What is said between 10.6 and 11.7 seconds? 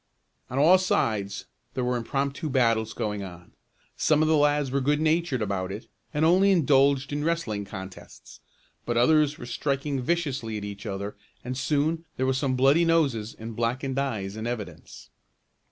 each other and